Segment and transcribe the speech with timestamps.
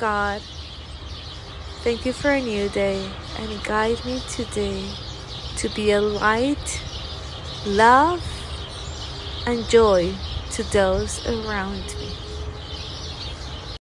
[0.00, 0.40] God,
[1.84, 3.06] thank you for a new day
[3.38, 4.88] and guide me today
[5.58, 6.82] to be a light,
[7.66, 8.24] love,
[9.44, 10.14] and joy
[10.52, 12.29] to those around me.